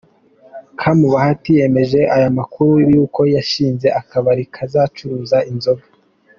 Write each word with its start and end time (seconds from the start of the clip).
com, 0.79 0.99
Bahati 1.13 1.49
yemeje 1.59 1.99
aya 2.15 2.29
makuru 2.37 2.71
y’uko 2.93 3.21
yashinze 3.35 3.87
akabari 3.99 4.43
kazacuruza 4.55 5.37
inzoga. 5.51 5.85